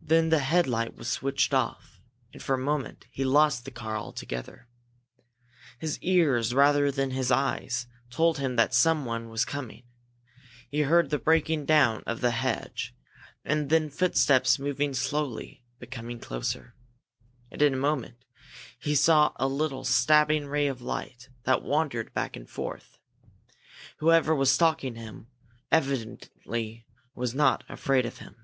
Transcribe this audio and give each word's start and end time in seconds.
Then 0.00 0.28
the 0.28 0.38
headlight 0.38 0.94
was 0.94 1.08
switched 1.08 1.52
off, 1.52 2.00
and 2.32 2.40
for 2.40 2.54
a 2.54 2.58
moment 2.58 3.06
he 3.10 3.24
lost 3.24 3.64
the 3.64 3.72
car 3.72 3.96
altogether. 3.96 4.68
His 5.80 5.98
ears, 6.00 6.54
rather 6.54 6.92
than 6.92 7.10
his 7.10 7.32
eyes, 7.32 7.88
told 8.08 8.38
him 8.38 8.54
that 8.54 8.72
someone 8.72 9.28
was 9.28 9.44
coming. 9.44 9.82
He 10.70 10.82
heard 10.82 11.10
the 11.10 11.18
breaking 11.18 11.64
down 11.66 12.04
of 12.06 12.20
the 12.20 12.30
hedge, 12.30 12.94
and 13.44 13.68
then 13.68 13.90
footsteps 13.90 14.60
moving 14.60 14.94
slowly, 14.94 15.64
but 15.80 15.90
coming 15.90 16.20
closer. 16.20 16.76
And 17.50 17.60
in 17.60 17.74
a 17.74 17.76
moment 17.76 18.24
he 18.78 18.94
saw 18.94 19.32
a 19.34 19.48
little 19.48 19.82
stabbing 19.82 20.46
ray 20.46 20.68
of 20.68 20.80
light 20.80 21.30
that 21.42 21.64
wandered 21.64 22.14
back 22.14 22.36
and 22.36 22.48
forth. 22.48 22.96
Whoever 23.96 24.36
was 24.36 24.52
stalking 24.52 24.94
him 24.94 25.26
was 25.26 25.82
evidently 25.82 26.86
not 27.16 27.64
afraid 27.68 28.06
of 28.06 28.18
him. 28.18 28.36